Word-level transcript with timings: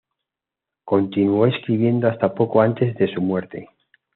Continuó 0.83 1.45
escribiendo 1.45 2.07
hasta 2.07 2.33
poco 2.33 2.59
antes 2.59 2.95
de 2.97 3.13
su 3.13 3.21
muerte. 3.21 3.69